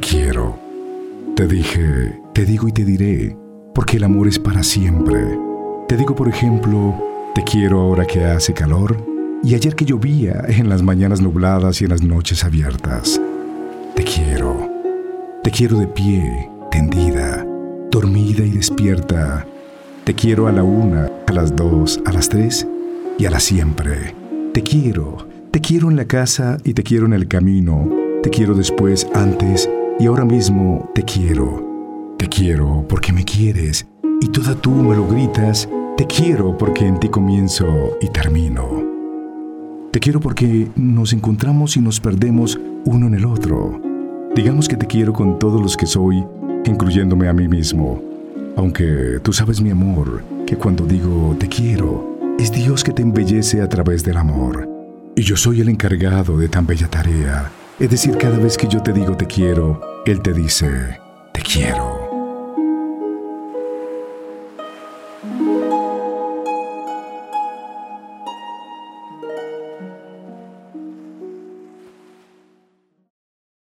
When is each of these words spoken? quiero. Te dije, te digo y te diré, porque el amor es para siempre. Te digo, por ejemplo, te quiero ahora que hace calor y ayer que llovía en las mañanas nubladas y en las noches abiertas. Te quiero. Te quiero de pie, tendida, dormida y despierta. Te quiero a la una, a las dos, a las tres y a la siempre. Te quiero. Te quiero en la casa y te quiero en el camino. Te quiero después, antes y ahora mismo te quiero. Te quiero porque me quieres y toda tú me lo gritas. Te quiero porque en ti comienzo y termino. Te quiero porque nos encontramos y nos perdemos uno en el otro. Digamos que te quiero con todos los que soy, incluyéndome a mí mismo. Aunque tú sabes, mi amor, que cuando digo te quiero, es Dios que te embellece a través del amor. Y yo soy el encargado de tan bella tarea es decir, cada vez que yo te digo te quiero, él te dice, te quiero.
quiero. 0.00 0.58
Te 1.36 1.46
dije, 1.46 2.20
te 2.32 2.44
digo 2.44 2.68
y 2.68 2.72
te 2.72 2.84
diré, 2.84 3.36
porque 3.74 3.98
el 3.98 4.04
amor 4.04 4.28
es 4.28 4.38
para 4.38 4.62
siempre. 4.62 5.20
Te 5.88 5.96
digo, 5.96 6.14
por 6.14 6.28
ejemplo, 6.28 6.94
te 7.34 7.44
quiero 7.44 7.80
ahora 7.80 8.04
que 8.04 8.24
hace 8.24 8.52
calor 8.52 8.96
y 9.42 9.54
ayer 9.54 9.74
que 9.74 9.84
llovía 9.84 10.44
en 10.48 10.68
las 10.68 10.82
mañanas 10.82 11.20
nubladas 11.20 11.80
y 11.80 11.84
en 11.84 11.90
las 11.90 12.02
noches 12.02 12.44
abiertas. 12.44 13.20
Te 13.94 14.04
quiero. 14.04 14.68
Te 15.42 15.50
quiero 15.50 15.78
de 15.78 15.86
pie, 15.86 16.50
tendida, 16.70 17.46
dormida 17.90 18.44
y 18.44 18.50
despierta. 18.50 19.46
Te 20.04 20.14
quiero 20.14 20.48
a 20.48 20.52
la 20.52 20.62
una, 20.62 21.10
a 21.26 21.32
las 21.32 21.54
dos, 21.54 22.00
a 22.04 22.12
las 22.12 22.28
tres 22.28 22.66
y 23.18 23.26
a 23.26 23.30
la 23.30 23.40
siempre. 23.40 24.14
Te 24.52 24.62
quiero. 24.62 25.28
Te 25.50 25.60
quiero 25.60 25.90
en 25.90 25.96
la 25.96 26.04
casa 26.04 26.58
y 26.64 26.74
te 26.74 26.82
quiero 26.82 27.06
en 27.06 27.12
el 27.12 27.28
camino. 27.28 27.88
Te 28.22 28.30
quiero 28.30 28.54
después, 28.54 29.06
antes 29.14 29.68
y 30.00 30.06
ahora 30.06 30.24
mismo 30.24 30.90
te 30.94 31.02
quiero. 31.02 32.16
Te 32.18 32.26
quiero 32.26 32.86
porque 32.88 33.12
me 33.12 33.24
quieres 33.24 33.86
y 34.22 34.28
toda 34.28 34.54
tú 34.54 34.70
me 34.70 34.96
lo 34.96 35.06
gritas. 35.06 35.68
Te 35.98 36.06
quiero 36.06 36.56
porque 36.56 36.86
en 36.86 36.98
ti 36.98 37.10
comienzo 37.10 37.98
y 38.00 38.08
termino. 38.08 38.82
Te 39.92 40.00
quiero 40.00 40.18
porque 40.18 40.70
nos 40.74 41.12
encontramos 41.12 41.76
y 41.76 41.80
nos 41.80 42.00
perdemos 42.00 42.58
uno 42.86 43.08
en 43.08 43.14
el 43.14 43.26
otro. 43.26 43.78
Digamos 44.34 44.68
que 44.68 44.76
te 44.76 44.86
quiero 44.86 45.12
con 45.12 45.38
todos 45.38 45.60
los 45.60 45.76
que 45.76 45.86
soy, 45.86 46.24
incluyéndome 46.64 47.28
a 47.28 47.34
mí 47.34 47.46
mismo. 47.46 48.00
Aunque 48.56 49.20
tú 49.22 49.34
sabes, 49.34 49.60
mi 49.60 49.70
amor, 49.70 50.22
que 50.46 50.56
cuando 50.56 50.86
digo 50.86 51.36
te 51.38 51.48
quiero, 51.48 52.18
es 52.38 52.50
Dios 52.50 52.84
que 52.84 52.92
te 52.92 53.02
embellece 53.02 53.60
a 53.60 53.68
través 53.68 54.02
del 54.02 54.16
amor. 54.16 54.66
Y 55.14 55.22
yo 55.22 55.36
soy 55.36 55.60
el 55.60 55.68
encargado 55.68 56.38
de 56.38 56.48
tan 56.48 56.66
bella 56.66 56.88
tarea 56.88 57.50
es 57.80 57.88
decir, 57.88 58.18
cada 58.18 58.36
vez 58.36 58.58
que 58.58 58.68
yo 58.68 58.82
te 58.82 58.92
digo 58.92 59.16
te 59.16 59.26
quiero, 59.26 59.80
él 60.06 60.22
te 60.22 60.32
dice, 60.32 60.98
te 61.32 61.42
quiero. 61.42 62.00